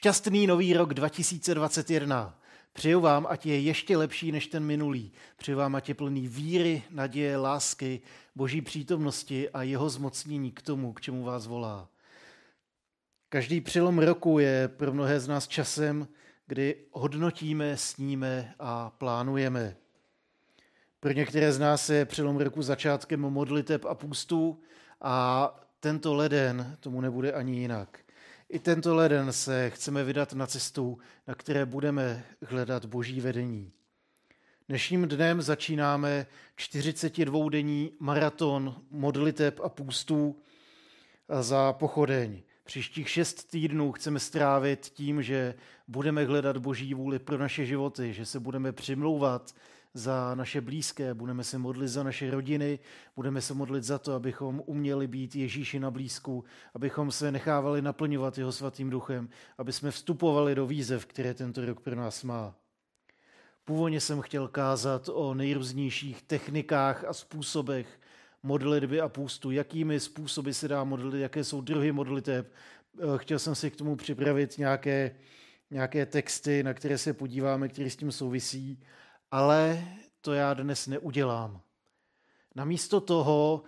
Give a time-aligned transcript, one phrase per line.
[0.00, 2.38] Šťastný nový rok 2021.
[2.72, 5.12] Přeju vám, ať je ještě lepší než ten minulý.
[5.36, 8.00] Přeju vám, ať je plný víry, naděje, lásky,
[8.34, 11.88] boží přítomnosti a jeho zmocnění k tomu, k čemu vás volá.
[13.28, 16.08] Každý přelom roku je pro mnohé z nás časem,
[16.46, 19.76] kdy hodnotíme, sníme a plánujeme.
[21.00, 24.60] Pro některé z nás je přelom roku začátkem modliteb a půstů
[25.00, 28.00] a tento leden tomu nebude ani jinak.
[28.52, 33.72] I tento leden se chceme vydat na cestu, na které budeme hledat boží vedení.
[34.68, 36.26] Dnešním dnem začínáme
[36.58, 40.42] 42-denní maraton modliteb a půstů
[41.40, 42.42] za pochodeň.
[42.64, 45.54] Příštích šest týdnů chceme strávit tím, že
[45.88, 49.54] budeme hledat boží vůli pro naše životy, že se budeme přimlouvat
[49.94, 52.78] za naše blízké, budeme se modlit za naše rodiny,
[53.16, 56.44] budeme se modlit za to, abychom uměli být Ježíši na blízku,
[56.74, 61.80] abychom se nechávali naplňovat jeho svatým duchem, aby jsme vstupovali do výzev, které tento rok
[61.80, 62.54] pro nás má.
[63.64, 68.00] Původně jsem chtěl kázat o nejrůznějších technikách a způsobech
[68.42, 72.52] modlitby a půstu, jakými způsoby se dá modlit, jaké jsou druhy modliteb.
[73.16, 75.16] Chtěl jsem si k tomu připravit nějaké,
[75.70, 78.78] nějaké texty, na které se podíváme, které s tím souvisí
[79.30, 79.84] ale
[80.20, 81.60] to já dnes neudělám.
[82.54, 83.62] Namísto toho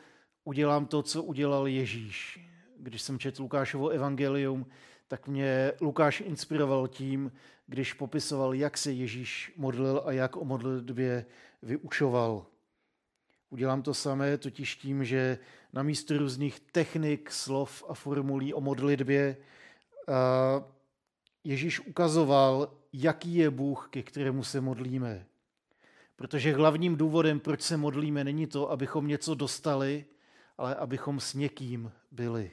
[0.44, 2.48] udělám to, co udělal Ježíš.
[2.78, 4.66] Když jsem četl Lukášovo evangelium,
[5.08, 7.32] tak mě Lukáš inspiroval tím,
[7.66, 11.26] když popisoval, jak se Ježíš modlil a jak o modlitbě
[11.62, 12.46] vyučoval.
[13.50, 15.38] Udělám to samé totiž tím, že
[15.72, 19.36] na místo různých technik, slov a formulí o modlitbě
[21.44, 25.26] Ježíš ukazoval, jaký je Bůh, ke kterému se modlíme.
[26.22, 30.04] Protože hlavním důvodem, proč se modlíme, není to, abychom něco dostali,
[30.58, 32.50] ale abychom s někým byli.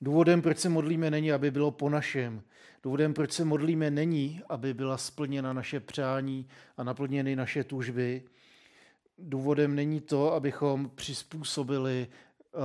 [0.00, 2.42] Důvodem, proč se modlíme, není, aby bylo po našem.
[2.82, 8.22] Důvodem, proč se modlíme, není, aby byla splněna naše přání a naplněny naše tužby.
[9.18, 12.60] Důvodem není to, abychom přizpůsobili uh,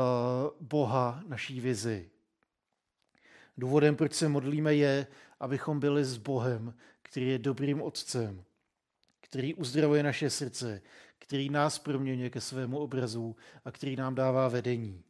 [0.68, 2.10] Boha naší vizi.
[3.58, 5.08] Důvodem, proč se modlíme, je,
[5.40, 8.46] abychom byli s Bohem, který je dobrým otcem
[9.26, 10.82] který uzdravuje naše srdce,
[11.20, 15.04] který nás proměňuje ke svému obrazu a který nám dává vedení.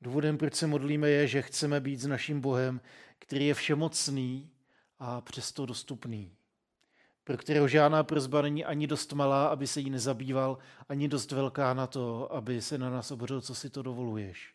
[0.00, 2.80] Důvodem, proč se modlíme, je, že chceme být s naším Bohem,
[3.18, 4.50] který je všemocný
[4.98, 6.36] a přesto dostupný.
[7.24, 11.74] Pro kterého žádná prozba není ani dost malá, aby se jí nezabýval, ani dost velká
[11.74, 14.54] na to, aby se na nás obřel, co si to dovoluješ.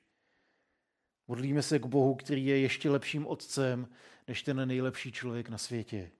[1.27, 3.87] Modlíme se k Bohu, který je ještě lepším otcem,
[4.27, 6.11] než ten nejlepší člověk na světě.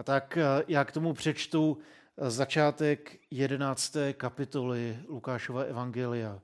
[0.00, 1.78] A tak eh, já k tomu přečtu
[2.18, 3.96] eh, začátek 11.
[4.12, 6.42] kapitoly Lukášova Evangelia.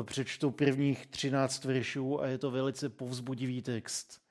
[0.00, 4.22] Eh, přečtu prvních 13 veršů a je to velice povzbudivý text.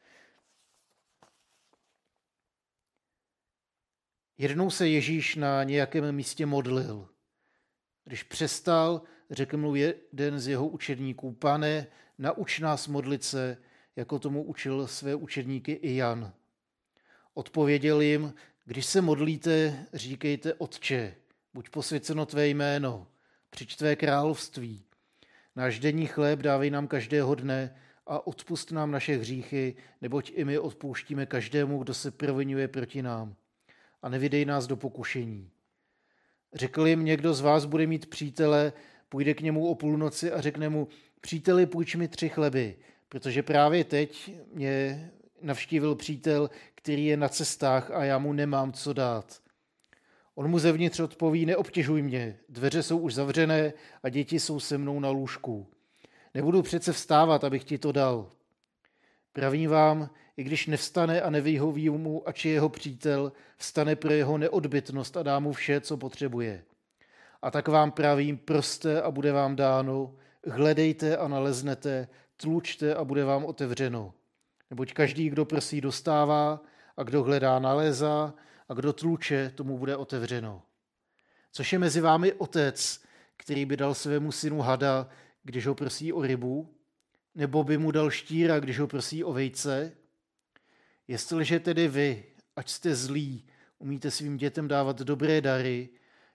[4.37, 7.09] Jednou se Ježíš na nějakém místě modlil.
[8.05, 9.01] Když přestal,
[9.31, 11.87] řekl mu jeden z jeho učedníků, pane,
[12.17, 13.57] nauč nás modlit se,
[13.95, 16.33] jako tomu učil své učedníky i Jan.
[17.33, 18.33] Odpověděl jim,
[18.69, 21.15] když se modlíte, říkejte Otče,
[21.53, 23.07] buď posvěceno tvé jméno,
[23.49, 24.83] přič tvé království.
[25.55, 27.75] Náš denní chléb dávej nám každého dne
[28.07, 33.35] a odpust nám naše hříchy, neboť i my odpouštíme každému, kdo se provinuje proti nám.
[34.01, 35.51] A nevydej nás do pokušení.
[36.53, 38.73] Řekl jim, někdo z vás bude mít přítele,
[39.09, 40.87] půjde k němu o půlnoci a řekne mu,
[41.21, 42.75] příteli, půjč mi tři chleby,
[43.09, 48.93] protože právě teď mě navštívil přítel, který je na cestách a já mu nemám co
[48.93, 49.41] dát.
[50.35, 53.73] On mu zevnitř odpoví, neobtěžuj mě, dveře jsou už zavřené
[54.03, 55.67] a děti jsou se mnou na lůžku.
[56.33, 58.29] Nebudu přece vstávat, abych ti to dal.
[59.33, 64.37] Pravím vám, i když nevstane a nevyhoví mu, ač je jeho přítel, vstane pro jeho
[64.37, 66.63] neodbytnost a dá mu vše, co potřebuje.
[67.41, 70.15] A tak vám pravím, proste a bude vám dáno,
[70.45, 72.07] hledejte a naleznete,
[72.37, 74.13] tlučte a bude vám otevřeno.
[74.69, 76.61] Neboť každý, kdo prosí, dostává,
[76.97, 78.33] a kdo hledá, nalézá,
[78.69, 80.61] a kdo tluče, tomu bude otevřeno.
[81.51, 83.01] Což je mezi vámi otec,
[83.37, 85.09] který by dal svému synu hada,
[85.43, 86.75] když ho prosí o rybu,
[87.35, 89.91] nebo by mu dal štíra, když ho prosí o vejce?
[91.07, 92.23] Jestliže tedy vy,
[92.55, 93.45] ať jste zlí,
[93.77, 95.89] umíte svým dětem dávat dobré dary,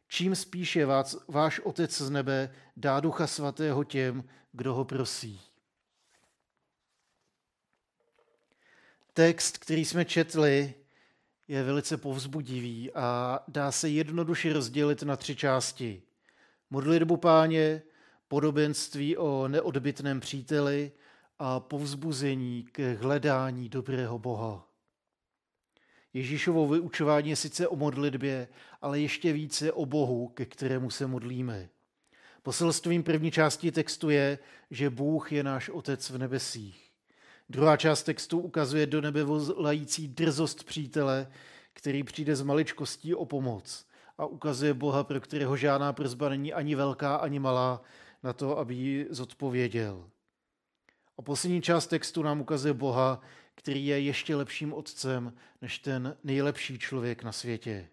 [0.08, 5.40] čím spíše vás, váš Otec z nebe dá Ducha Svatého těm, kdo ho prosí.
[9.16, 10.74] Text, který jsme četli,
[11.48, 16.02] je velice povzbudivý a dá se jednoduše rozdělit na tři části.
[16.70, 17.82] Modlitbu páně,
[18.28, 20.92] podobenství o neodbitném příteli
[21.38, 24.68] a povzbuzení k hledání dobrého Boha.
[26.12, 28.48] Ježíšovo vyučování je sice o modlitbě,
[28.82, 31.68] ale ještě více o Bohu, ke kterému se modlíme.
[32.42, 34.38] Poselstvím první části textu je,
[34.70, 36.83] že Bůh je náš Otec v nebesích.
[37.48, 41.32] Druhá část textu ukazuje do nebe volající drzost přítele,
[41.72, 43.86] který přijde z maličkostí o pomoc
[44.18, 47.82] a ukazuje Boha, pro kterého žádná prozba není ani velká, ani malá,
[48.22, 50.10] na to, aby ji zodpověděl.
[51.18, 53.20] A poslední část textu nám ukazuje Boha,
[53.54, 57.88] který je ještě lepším otcem než ten nejlepší člověk na světě.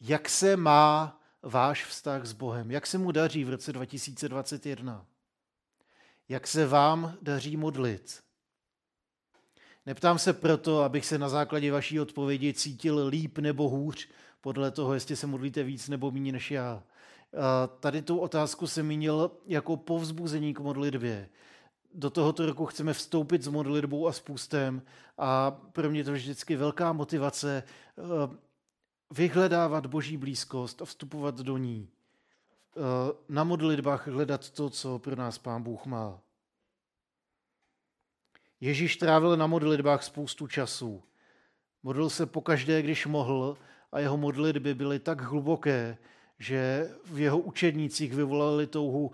[0.00, 2.70] Jak se má váš vztah s Bohem?
[2.70, 5.06] Jak se mu daří v roce 2021?
[6.30, 8.22] Jak se vám daří modlit?
[9.86, 14.08] Neptám se proto, abych se na základě vaší odpovědi cítil líp nebo hůř,
[14.40, 16.82] podle toho, jestli se modlíte víc nebo méně než já.
[17.80, 21.28] Tady tu otázku jsem mínil jako povzbuzení k modlitbě.
[21.94, 24.82] Do tohoto roku chceme vstoupit s modlitbou a spustem
[25.18, 28.36] a pro mě to je vždycky velká motivace eh,
[29.10, 31.88] vyhledávat boží blízkost a vstupovat do ní.
[32.76, 36.20] Eh, na modlitbách hledat to, co pro nás Pán Bůh má.
[38.60, 41.02] Ježíš trávil na modlitbách spoustu času.
[41.82, 43.58] Modlil se pokaždé, když mohl
[43.92, 45.98] a jeho modlitby byly tak hluboké,
[46.38, 49.12] že v jeho učednících vyvolali touhu,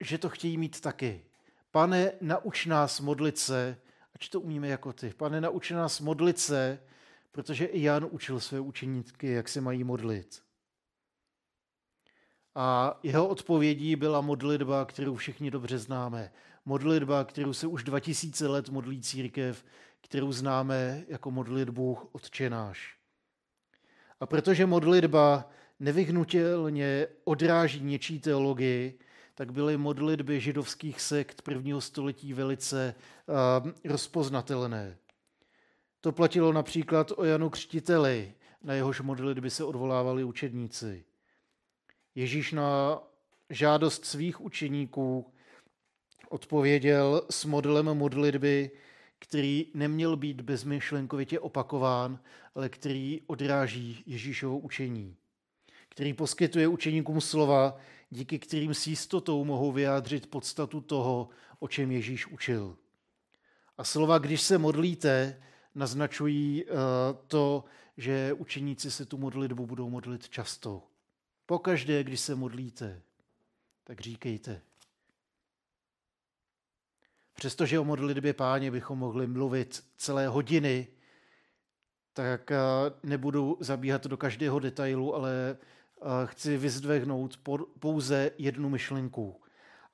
[0.00, 1.24] že to chtějí mít taky.
[1.70, 3.76] Pane, nauč nás modlit se,
[4.14, 5.10] ať to umíme jako ty.
[5.16, 6.78] Pane, nauč nás modlit se,
[7.32, 10.42] protože i Jan učil své učeníky, jak se mají modlit.
[12.54, 16.32] A jeho odpovědí byla modlitba, kterou všichni dobře známe.
[16.64, 19.64] Modlitba, kterou se už 2000 let modlí církev,
[20.00, 22.96] kterou známe jako modlitbu Otče náš.
[24.20, 25.50] A protože modlitba
[25.80, 28.98] nevyhnutelně odráží něčí teologii,
[29.34, 32.94] tak byly modlitby židovských sekt prvního století velice
[33.26, 34.96] uh, rozpoznatelné.
[36.00, 41.04] To platilo například o Janu Křtiteli, na jehož modlitby se odvolávali učedníci.
[42.14, 43.00] Ježíš na
[43.50, 45.32] žádost svých učeníků
[46.28, 48.70] odpověděl s modelem modlitby,
[49.18, 52.20] který neměl být bezmyšlenkovitě opakován,
[52.54, 55.16] ale který odráží Ježíšovo učení,
[55.88, 57.76] který poskytuje učeníkům slova,
[58.10, 61.28] díky kterým s jistotou mohou vyjádřit podstatu toho,
[61.58, 62.76] o čem Ježíš učil.
[63.78, 65.42] A slova, když se modlíte,
[65.74, 66.78] naznačují uh,
[67.26, 67.64] to,
[67.96, 70.82] že učeníci se tu modlitbu budou modlit často.
[71.52, 73.02] Pokaždé, když se modlíte,
[73.84, 74.60] tak říkejte.
[77.34, 80.86] Přestože o modlitbě páně bychom mohli mluvit celé hodiny,
[82.12, 82.56] tak eh,
[83.02, 87.38] nebudu zabíhat do každého detailu, ale eh, chci vyzdvehnout
[87.80, 89.42] pouze jednu myšlenku.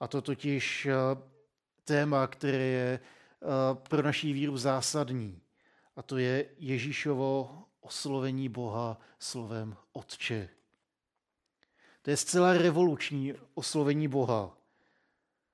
[0.01, 0.95] A to totiž eh,
[1.85, 3.01] téma, které je
[3.89, 5.41] pro naší víru zásadní.
[5.97, 10.58] A to je Ježíšovo oslovení Boha slovem Otče.
[12.03, 14.57] To je zcela revoluční oslovení Boha.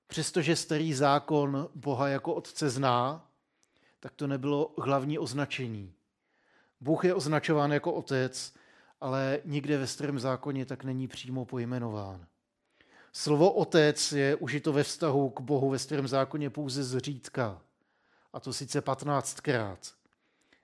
[0.06, 3.30] Přestože starý zákon Boha jako Otce zná,
[4.00, 5.92] tak to nebylo hlavní označení.
[6.80, 8.54] Bůh je označován jako Otec,
[9.00, 12.26] ale nikde ve starém zákoně tak není přímo pojmenován.
[13.12, 17.62] Slovo Otec je užito ve vztahu k Bohu ve starém zákoně pouze zřídka,
[18.32, 19.94] a to sice patnáctkrát.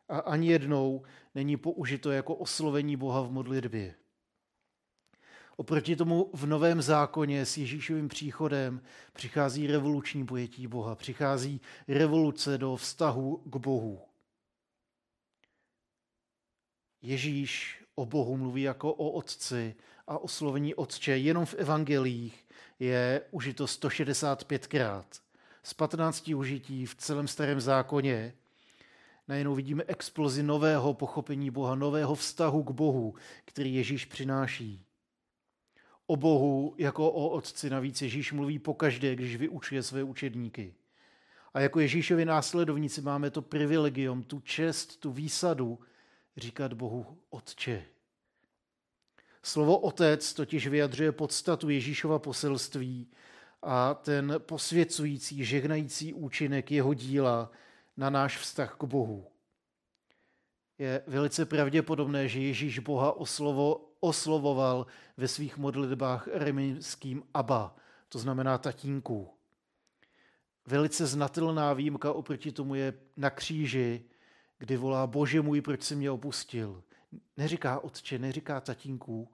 [0.08, 1.02] A ani jednou
[1.34, 3.94] není použito jako oslovení Boha v modlitbě.
[5.60, 12.76] Oproti tomu v Novém zákoně s Ježíšovým příchodem přichází revoluční pojetí Boha, přichází revoluce do
[12.76, 14.00] vztahu k Bohu.
[17.02, 19.74] Ježíš o Bohu mluví jako o Otci
[20.06, 22.48] a o slovení Otče jenom v evangelích
[22.78, 25.04] je užito 165krát.
[25.62, 28.34] Z 15 užití v celém starém zákoně
[29.28, 33.14] najednou vidíme explozi nového pochopení Boha, nového vztahu k Bohu,
[33.44, 34.86] který Ježíš přináší
[36.10, 37.70] o Bohu jako o Otci.
[37.70, 40.74] Navíc Ježíš mluví pokaždé, když vyučuje své učedníky.
[41.54, 45.78] A jako Ježíšovi následovníci máme to privilegium, tu čest, tu výsadu
[46.36, 47.84] říkat Bohu Otče.
[49.42, 53.10] Slovo Otec totiž vyjadřuje podstatu Ježíšova poselství
[53.62, 57.50] a ten posvěcující, žehnající účinek jeho díla
[57.96, 59.26] na náš vztah k Bohu.
[60.78, 67.76] Je velice pravděpodobné, že Ježíš Boha o slovo oslovoval ve svých modlitbách remínským Abba,
[68.08, 69.30] to znamená tatínku.
[70.66, 74.04] Velice znatelná výjimka oproti tomu je na kříži,
[74.58, 76.82] kdy volá Bože můj, proč jsi mě opustil.
[77.36, 79.28] Neříká otče, neříká tatínku,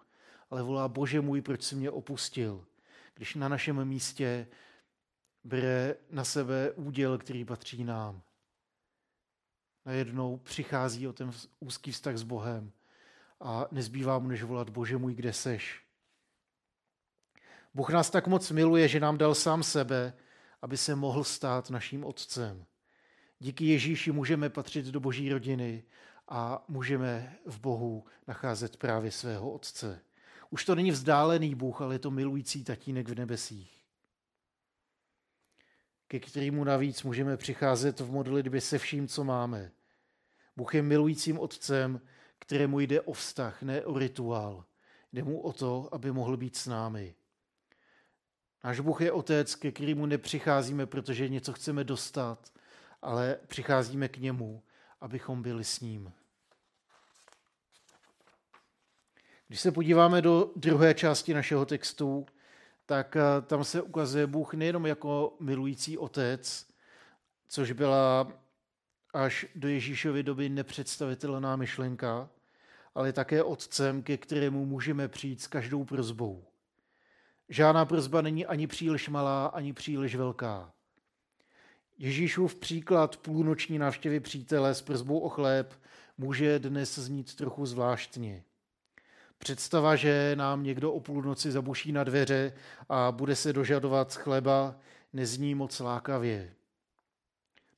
[0.50, 2.66] ale volá Bože můj, proč jsi mě opustil.
[3.14, 4.46] když na našem místě
[5.44, 8.22] bere na sebe úděl, který patří nám.
[9.84, 12.72] Najednou přichází o ten úzký vztah s Bohem
[13.40, 15.82] a nezbývá mu než volat, Bože můj, kde seš?
[17.74, 20.12] Bůh nás tak moc miluje, že nám dal sám sebe,
[20.62, 22.66] aby se mohl stát naším otcem.
[23.38, 25.84] Díky Ježíši můžeme patřit do boží rodiny
[26.28, 30.00] a můžeme v Bohu nacházet právě svého otce.
[30.50, 33.84] Už to není vzdálený Bůh, ale je to milující tatínek v nebesích,
[36.08, 39.72] ke kterému navíc můžeme přicházet v modlitbě se vším, co máme.
[40.56, 42.00] Bůh je milujícím otcem,
[42.38, 44.64] kterému jde o vztah, ne o rituál.
[45.12, 47.14] Jde mu o to, aby mohl být s námi.
[48.64, 52.52] Náš Bůh je otec, ke kterému nepřicházíme, protože něco chceme dostat,
[53.02, 54.62] ale přicházíme k němu,
[55.00, 56.12] abychom byli s ním.
[59.48, 62.26] Když se podíváme do druhé části našeho textu,
[62.86, 66.66] tak eh, tam se ukazuje Bůh nejenom jako milující otec,
[67.48, 68.32] což byla
[69.16, 72.28] až do Ježíšovy doby nepředstavitelná myšlenka,
[72.94, 76.44] ale také otcem, ke kterému můžeme přijít s každou prozbou.
[77.48, 80.72] Žádná prozba není ani příliš malá, ani příliš velká.
[81.98, 85.80] Ježíšův příklad půlnoční návštěvy přítele s prozbou o chléb
[86.18, 88.44] může dnes znít trochu zvláštně.
[89.38, 92.52] Představa, že nám někdo o půlnoci zabuší na dveře
[92.88, 94.76] a bude se dožadovat chleba,
[95.12, 96.55] nezní moc lákavě.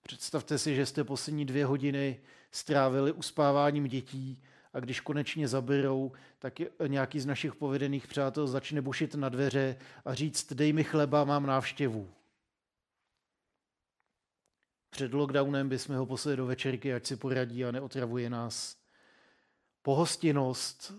[0.08, 6.54] Představte si, že jste poslední dvě hodiny strávili uspáváním dětí a když konečně zaberou, tak
[6.86, 11.46] nějaký z našich povedených přátel začne bušit na dveře a říct, dej mi chleba, mám
[11.46, 12.10] návštěvu.
[14.90, 18.76] Před lockdownem bychom ho poslali do večerky, ať si poradí a neotravuje nás.
[19.82, 20.92] Pohostinnost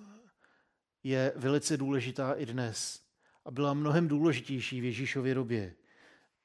[1.04, 3.02] je velice důležitá i dnes
[3.46, 5.76] a byla mnohem důležitější v Ježíšově době.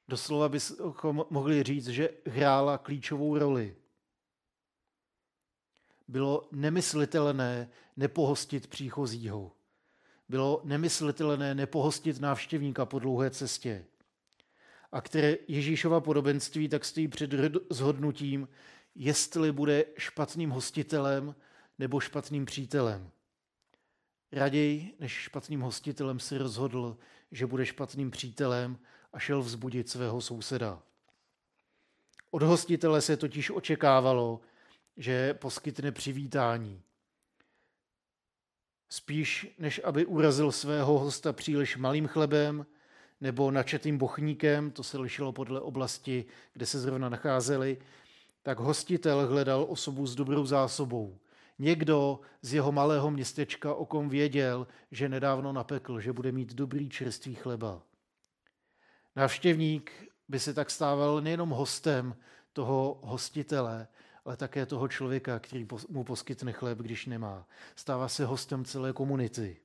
[0.07, 3.75] Doslova bychom mohli říct, že hrála klíčovou roli.
[6.07, 9.51] Bylo nemyslitelné nepohostit příchozího.
[10.29, 13.85] Bylo nemyslitelné nepohostit návštěvníka po dlouhé cestě.
[14.91, 17.31] A které Ježíšova podobenství tak stojí před
[17.69, 18.47] zhodnutím,
[18.95, 21.35] jestli bude špatným hostitelem
[21.79, 23.11] nebo špatným přítelem.
[24.31, 26.97] Raději než špatným hostitelem si rozhodl,
[27.31, 28.77] že bude špatným přítelem
[29.15, 30.81] a šel vzbudit svého souseda.
[32.31, 34.41] Od hostitele se totiž očekávalo,
[34.97, 36.81] že poskytne přivítání.
[38.89, 42.65] Spíš než aby urazil svého hosta příliš malým chlebem
[43.21, 47.77] nebo načetým bochníkem, to se lišilo podle oblasti, kde se zrovna nacházeli,
[48.43, 51.17] tak hostitel hledal osobu s dobrou zásobou.
[51.59, 56.89] Někdo z jeho malého městečka, o kom věděl, že nedávno napekl, že bude mít dobrý
[56.89, 57.81] čerstvý chleba.
[59.15, 59.91] Návštěvník
[60.27, 62.15] by se tak stával nejenom hostem
[62.53, 63.87] toho hostitele,
[64.25, 67.47] ale také toho člověka, který mu poskytne chléb, když nemá.
[67.75, 69.61] Stává se hostem celé komunity.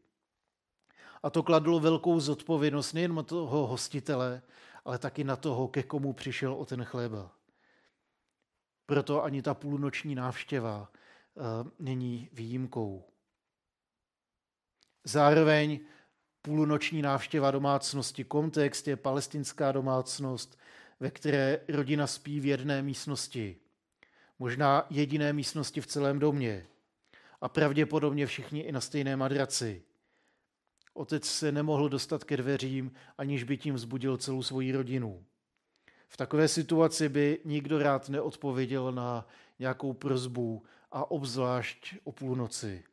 [1.23, 4.43] A to kladlo velkou zodpovědnost nejen na toho hostitele,
[4.85, 7.33] ale taky na toho, ke komu přišel o ten chléba.
[8.87, 10.93] Proto ani ta půlnoční návštěva
[11.35, 11.45] uh,
[11.79, 13.05] není výjimkou.
[15.05, 15.81] Zároveň
[16.43, 18.25] půlnoční návštěva domácnosti.
[18.25, 20.59] Kontext je palestinská domácnost,
[21.01, 23.57] ve které rodina spí v jedné místnosti.
[24.39, 26.67] Možná jediné místnosti v celém domě.
[27.41, 29.83] A pravděpodobně všichni i na stejné madraci.
[30.95, 35.25] Otec se nemohl dostat ke dveřím, aniž by tím vzbudil celou svoji rodinu.
[36.09, 39.27] V takové situaci by nikdo rád neodpověděl na
[39.59, 42.85] nějakou prozbu a obzvlášť o půlnoci.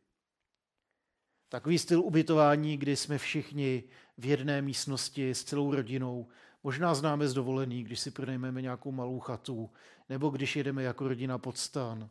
[1.50, 3.84] Takový styl ubytování, kdy jsme všichni
[4.18, 6.28] v jedné místnosti s celou rodinou,
[6.64, 9.70] možná známe z dovolený, když si pronajmeme nějakou malou chatu,
[10.10, 12.10] nebo když jedeme jako rodina pod stan.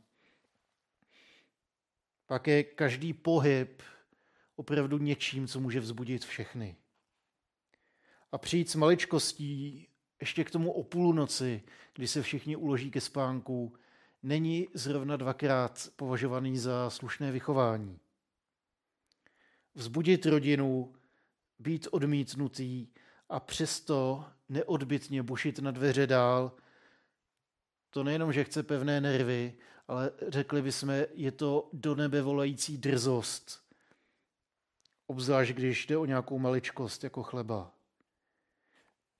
[2.26, 3.82] Pak je každý pohyb
[4.56, 6.76] opravdu něčím, co může vzbudit všechny.
[8.32, 9.88] A přijít s maličkostí
[10.20, 11.62] ještě k tomu o půlnoci,
[11.94, 13.76] kdy se všichni uloží ke spánku,
[14.22, 17.98] není zrovna dvakrát považovaný za slušné vychování
[19.76, 20.94] vzbudit rodinu,
[21.58, 22.86] být odmítnutý
[23.28, 26.52] a přesto neodbitně bušit na dveře dál.
[27.90, 29.54] To nejenom, že chce pevné nervy,
[29.88, 33.60] ale řekli bychom, je to do nebe volající drzost.
[35.06, 37.72] Obzvlášť, když jde o nějakou maličkost jako chleba.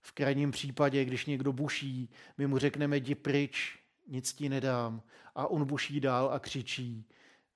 [0.01, 5.03] V krajním případě, když někdo buší, my mu řekneme, jdi pryč, nic ti nedám.
[5.35, 7.05] A on buší dál a křičí.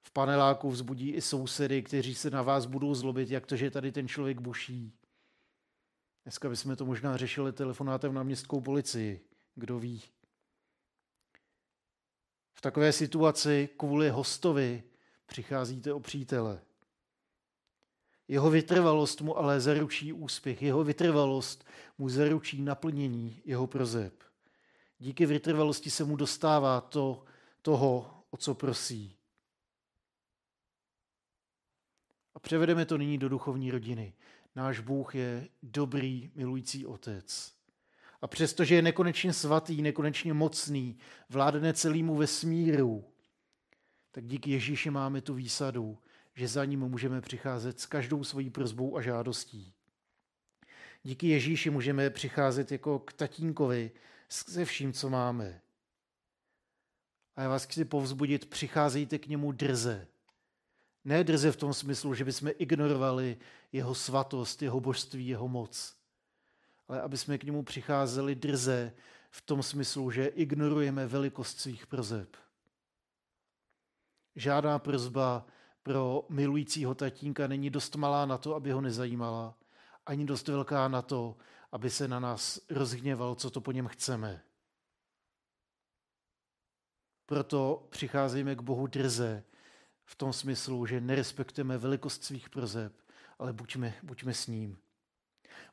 [0.02, 3.92] V paneláku vzbudí i sousedy, kteří se na vás budou zlobit, jak to, že tady
[3.92, 4.92] ten člověk buší.
[6.25, 9.25] Dneska bychom to možná řešili telefonátem na městskou policii.
[9.54, 10.02] Kdo ví.
[12.52, 14.83] V takové situaci kvůli hostovi
[15.26, 16.61] přicházíte o přítele.
[18.28, 20.62] Jeho vytrvalost mu ale zaručí úspěch.
[20.62, 21.64] Jeho vytrvalost
[21.99, 24.14] mu zaručí naplnění jeho prozeb.
[24.99, 27.25] Díky vytrvalosti se mu dostává to,
[27.62, 29.16] toho, o co prosí.
[32.40, 34.14] Převedeme to nyní do duchovní rodiny.
[34.56, 37.52] Náš Bůh je dobrý, milující otec.
[38.23, 43.04] A přestože je nekonečně svatý, nekonečně mocný, vládne celému vesmíru,
[44.12, 45.99] tak díky Ježíši máme tu výsadu,
[46.35, 49.75] že za ním můžeme přicházet s každou svojí prozbou a žádostí.
[51.02, 53.90] Díky Ježíši můžeme přicházet jako k tatínkovi
[54.28, 55.61] se vším, co máme.
[57.37, 60.06] A já vás chci povzbudit, přicházejte k němu drze.
[61.04, 63.37] Ne drze v tom smyslu, že bychom ignorovali
[63.73, 65.97] jeho svatost, jeho božství, jeho moc.
[66.88, 68.92] Ale aby jsme k němu přicházeli drze
[69.30, 72.37] v tom smyslu, že ignorujeme velikost svých prozeb.
[74.37, 75.47] Žádná prozba
[75.83, 79.59] pro milujícího tatínka není dost malá na to, aby ho nezajímala,
[80.07, 81.37] ani dost velká na to,
[81.73, 84.42] aby se na nás rozhněval, co to po něm chceme.
[87.26, 89.45] Proto přicházíme k Bohu drze
[90.11, 92.93] v tom smyslu, že nerespektujeme velikost svých prozeb,
[93.38, 94.79] ale buďme, buďme s ním.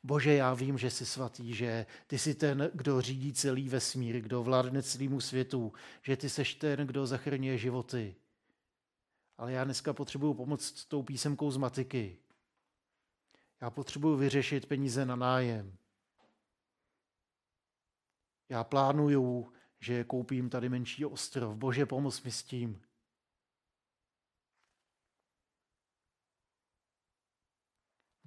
[0.02, 4.42] Bože, já vím, že jsi svatý, že ty jsi ten, kdo řídí celý vesmír, kdo
[4.42, 8.16] vládne celému světu, že ty seš ten, kdo zachraňuje životy.
[9.38, 12.18] Ale já dneska potřebuju pomoct s tou písemkou z matiky.
[13.60, 15.76] Já potřebuju vyřešit peníze na nájem.
[18.48, 21.56] Já plánuju, že koupím tady menší ostrov.
[21.56, 22.80] Bože, pomoz mi s tím.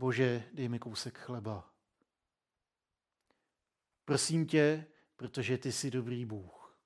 [0.02, 1.74] Bože, dej mi kousek chleba.
[4.06, 6.78] Prosím tě, protože ty jsi dobrý Bůh.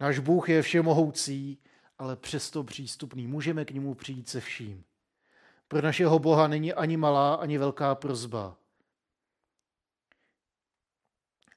[0.00, 1.62] Náš Bůh je všemohoucí,
[1.98, 3.26] ale přesto přístupný.
[3.26, 4.84] Můžeme k němu přijít se vším.
[5.68, 8.58] Pro našeho Boha není ani malá, ani velká prozba.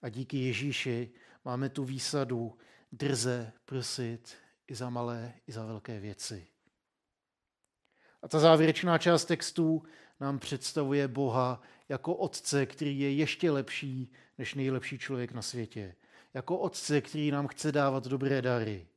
[0.01, 1.11] A díky Ježíši
[1.45, 2.57] máme tu výsadu
[2.91, 6.54] drze prosit i za malé, i za velké věci.
[8.25, 9.83] A ta závěrečná část textů
[10.19, 15.95] nám představuje Boha jako otce, který je ještě lepší než nejlepší člověk na světě.
[16.33, 18.87] Jako otce, který nám chce dávat dobré dary.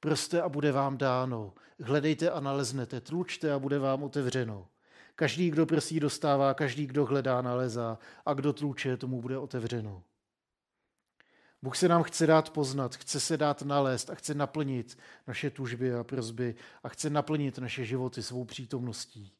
[0.00, 1.52] Proste a bude vám dáno.
[1.80, 3.00] Hledejte a naleznete.
[3.00, 4.68] Tlučte a bude vám otevřeno.
[5.14, 10.02] Každý, kdo prosí, dostává, každý, kdo hledá, nalezá a kdo tluče, tomu bude otevřeno.
[11.62, 15.94] Bůh se nám chce dát poznat, chce se dát nalézt a chce naplnit naše tužby
[15.94, 19.32] a prozby a chce naplnit naše životy svou přítomností.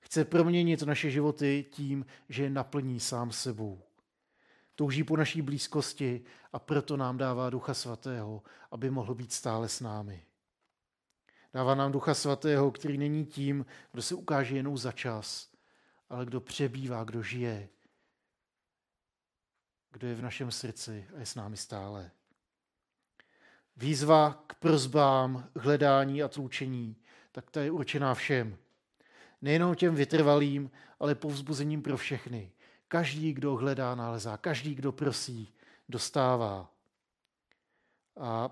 [0.00, 3.82] Chce proměnit naše životy tím, že je naplní sám sebou.
[4.74, 9.80] Touží po naší blízkosti a proto nám dává Ducha Svatého, aby mohl být stále s
[9.80, 10.22] námi.
[11.54, 15.50] Dává nám Ducha Svatého, který není tím, kdo se ukáže jenom za čas,
[16.08, 17.68] ale kdo přebývá, kdo žije,
[19.92, 22.10] kdo je v našem srdci a je s námi stále.
[23.76, 26.96] Výzva k prozbám, hledání a tlučení,
[27.32, 28.56] tak ta je určená všem.
[29.42, 30.70] Nejenom těm vytrvalým,
[31.00, 32.52] ale povzbuzením pro všechny.
[32.88, 34.36] Každý, kdo hledá, nalezá.
[34.36, 35.54] Každý, kdo prosí,
[35.88, 36.72] dostává.
[38.16, 38.50] A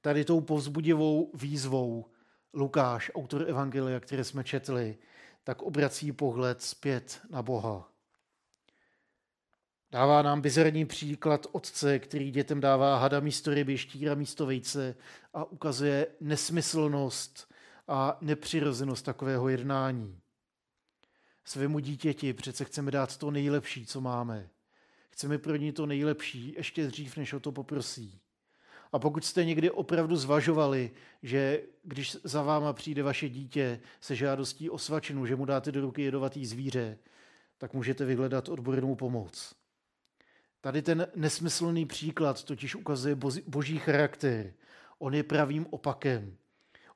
[0.00, 2.10] tady tou povzbudivou výzvou
[2.54, 4.98] Lukáš, autor Evangelia, které jsme četli,
[5.44, 7.95] tak obrací pohled zpět na Boha.
[9.96, 14.96] Dává nám bizarní příklad otce, který dětem dává hada místo ryby, štíra místo vejce
[15.34, 17.54] a ukazuje nesmyslnost
[17.88, 20.20] a nepřirozenost takového jednání.
[21.44, 24.48] Svému dítěti přece chceme dát to nejlepší, co máme.
[25.10, 28.20] Chceme pro ní to nejlepší, ještě dřív, než o to poprosí.
[28.92, 30.90] A pokud jste někdy opravdu zvažovali,
[31.22, 35.80] že když za váma přijde vaše dítě se žádostí o svačinu, že mu dáte do
[35.80, 36.98] ruky jedovatý zvíře,
[37.58, 39.55] tak můžete vyhledat odbornou pomoc.
[40.60, 43.16] Tady ten nesmyslný příklad totiž ukazuje
[43.46, 44.52] boží charakter.
[44.98, 46.36] On je pravým opakem.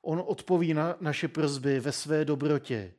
[0.01, 2.93] On odpoví na naše prozby ve své dobrotě.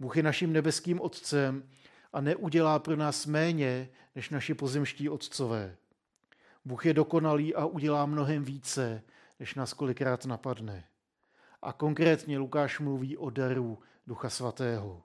[0.00, 1.68] Bůh je naším nebeským otcem
[2.12, 5.76] a neudělá pro nás méně než naši pozemští otcové.
[6.64, 9.02] Bůh je dokonalý a udělá mnohem více,
[9.40, 10.84] než nás kolikrát napadne.
[11.62, 15.02] A konkrétně Lukáš mluví o daru Ducha Svatého.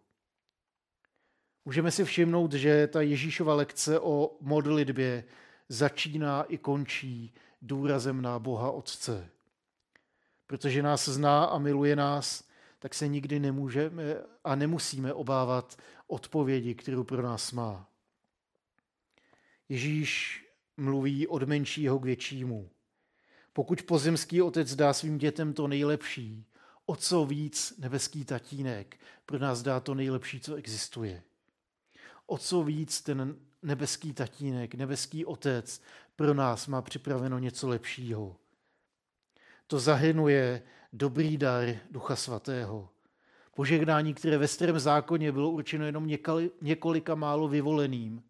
[1.65, 5.23] Můžeme si všimnout, že ta Ježíšova lekce o modlitbě
[5.69, 9.29] začíná i končí důrazem na Boha Otce.
[10.47, 12.43] Protože nás zná a miluje nás,
[12.79, 14.03] tak se nikdy nemůžeme
[14.43, 17.89] a nemusíme obávat odpovědi, kterou pro nás má.
[19.69, 20.45] Ježíš
[20.77, 22.69] mluví od menšího k většímu.
[23.53, 26.45] Pokud pozemský otec dá svým dětem to nejlepší,
[26.85, 31.23] o co víc nebeský tatínek pro nás dá to nejlepší, co existuje.
[32.29, 35.81] O co víc ten nebeský tatínek, nebeský otec
[36.15, 38.35] pro nás má připraveno něco lepšího.
[39.67, 40.61] To zahrnuje
[40.93, 42.89] dobrý dar Ducha Svatého.
[43.55, 46.07] Požehnání, které ve starém zákoně bylo určeno jenom
[46.61, 48.23] několika málo vyvoleným,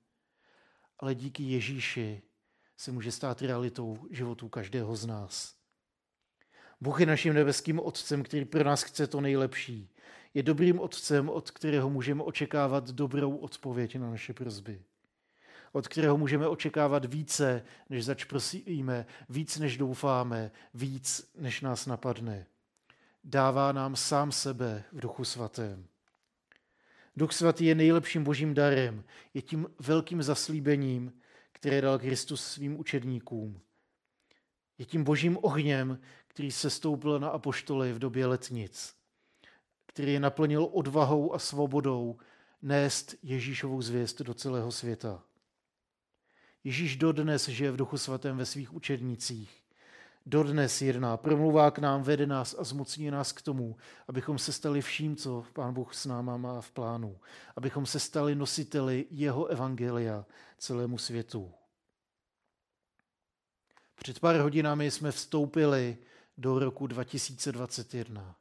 [1.00, 2.22] ale díky Ježíši
[2.78, 5.56] se může stát realitou životů každého z nás.
[6.82, 9.90] Bůh je naším nebeským Otcem, který pro nás chce to nejlepší.
[10.34, 14.82] Je dobrým Otcem, od kterého můžeme očekávat dobrou odpověď na naše prozby.
[15.72, 22.46] Od kterého můžeme očekávat více, než zač prosíme, víc, než doufáme, víc, než nás napadne.
[23.24, 25.88] Dává nám sám sebe v Duchu Svatém.
[27.16, 31.14] Duch Svatý je nejlepším božím darem, je tím velkým zaslíbením,
[31.52, 33.62] které dal Kristus svým učedníkům.
[34.78, 38.99] Je tím božím ohněm, který se stoupil na apoštoly v době letnic,
[40.00, 42.18] který je naplnil odvahou a svobodou
[42.62, 45.24] nést Ježíšovou zvěst do celého světa.
[46.64, 49.64] Ježíš dodnes žije v duchu svatém ve svých učednicích.
[50.26, 54.82] Dodnes jedná, promluvá k nám, vede nás a zmocní nás k tomu, abychom se stali
[54.82, 57.20] vším, co Pán Bůh s náma má v plánu.
[57.56, 60.26] Abychom se stali nositeli jeho evangelia
[60.58, 61.52] celému světu.
[63.96, 65.98] Před pár hodinami jsme vstoupili
[66.38, 68.40] do roku 2021.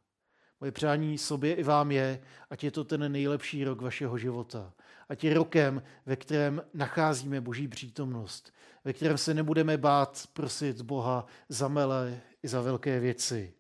[0.60, 4.72] Moje přání sobě i vám je, ať je to ten nejlepší rok vašeho života.
[5.08, 8.52] Ať je rokem, ve kterém nacházíme Boží přítomnost,
[8.84, 13.54] ve kterém se nebudeme bát prosit Boha za mele i za velké věci.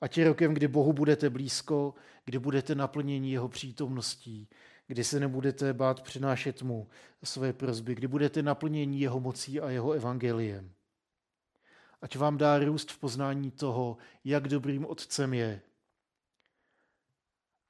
[0.00, 1.94] Ať je rokem, kdy Bohu budete blízko,
[2.24, 4.48] kdy budete naplnění jeho přítomností,
[4.86, 6.88] kdy se nebudete bát přinášet mu
[7.24, 10.70] své prozby, kdy budete naplnění jeho mocí a jeho evangeliem.
[12.02, 15.60] Ať vám dá růst v poznání toho, jak dobrým otcem je.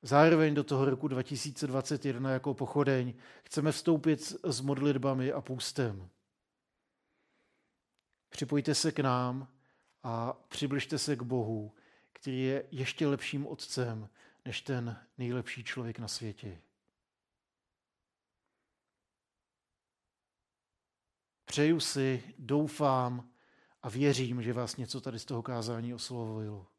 [0.06, 3.14] Zároveň do toho roku 2021 jako pochodeň
[3.44, 6.08] chceme vstoupit s modlitbami a půstem.
[8.28, 9.48] Připojte se k nám
[10.02, 11.74] a přibližte se k Bohu,
[12.12, 14.08] který je ještě lepším otcem
[14.44, 16.60] než ten nejlepší člověk na světě.
[21.44, 23.30] Přeju si, doufám
[23.82, 26.73] a věřím, že vás něco tady z toho kázání oslovilo.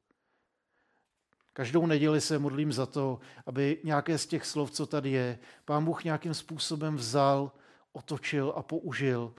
[1.58, 5.86] Každou neděli se modlím za to, aby nějaké z těch slov, co tady je, pán
[5.86, 7.52] Bůh nějakým způsobem vzal,
[7.94, 9.34] otočil a použil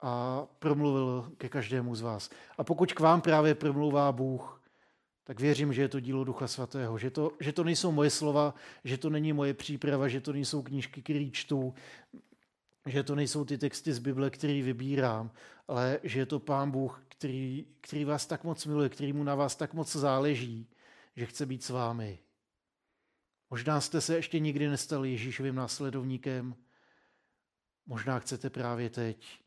[0.00, 2.30] a promluvil ke každému z vás.
[2.58, 4.62] A pokud k vám právě promluvá Bůh,
[5.24, 8.54] tak věřím, že je to dílo Ducha Svatého, že to, že to nejsou moje slova,
[8.84, 11.74] že to není moje příprava, že to nejsou knížky, které čtu,
[12.86, 15.30] že to nejsou ty texty z Bible, které vybírám,
[15.68, 19.34] ale že je to Pán Bůh, který, který vás tak moc miluje, který mu na
[19.34, 20.68] vás tak moc záleží,
[21.18, 22.18] že chce být s vámi.
[23.50, 26.56] Možná jste se ještě nikdy nestali Ježíšovým následovníkem,
[27.86, 29.40] možná chcete právě teď.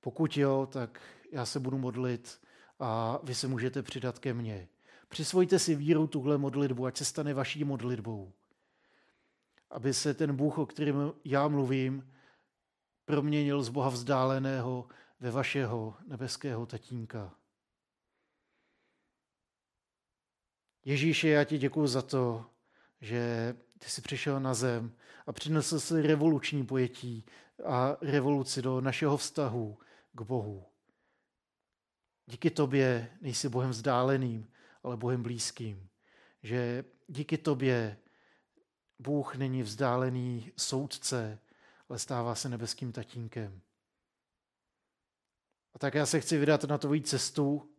[0.00, 1.00] Pokud jo, tak
[1.32, 2.40] já se budu modlit
[2.78, 4.68] a vy se můžete přidat ke mně.
[5.08, 8.32] Přisvojte si víru tuhle modlitbu, ať se stane vaší modlitbou.
[9.70, 12.12] Aby se ten Bůh, o kterém já mluvím,
[13.04, 14.88] proměnil z Boha vzdáleného
[15.20, 17.37] ve vašeho nebeského tatínka.
[20.88, 22.46] Ježíši, já ti děkuji za to,
[23.00, 24.92] že ty jsi přišel na zem
[25.26, 27.24] a přinesl si revoluční pojetí
[27.64, 29.78] a revoluci do našeho vztahu
[30.12, 30.64] k Bohu.
[32.26, 34.50] Díky tobě nejsi Bohem vzdáleným,
[34.82, 35.88] ale Bohem blízkým.
[36.42, 37.96] Že díky tobě
[38.98, 41.38] Bůh není vzdálený soudce,
[41.88, 43.60] ale stává se nebeským tatínkem.
[45.74, 47.74] A tak já se chci vydat na tvoji cestu.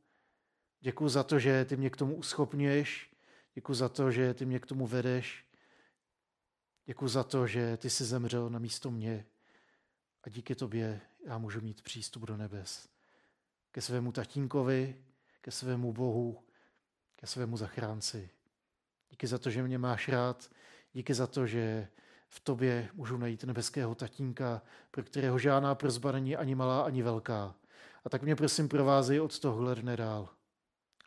[0.82, 3.16] Děkuji za to, že ty mě k tomu uschopňuješ.
[3.54, 5.46] Děkuji za to, že ty mě k tomu vedeš.
[6.86, 9.26] Děkuji za to, že ty jsi zemřel na místo mě.
[10.24, 12.90] A díky tobě já můžu mít přístup do nebes.
[13.72, 14.96] Ke svému tatínkovi,
[15.42, 16.44] ke svému Bohu,
[17.16, 18.30] ke svému zachránci.
[19.10, 20.52] Díky za to, že mě máš rád.
[20.94, 21.88] Díky za to, že
[22.28, 24.62] v tobě můžu najít nebeského tatínka,
[24.92, 27.56] pro kterého žádná prozba není ani malá, ani velká.
[28.06, 30.39] A tak mě prosím provázej od tohohle dne dál.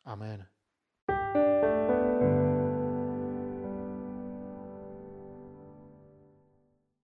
[0.05, 0.52] Amém.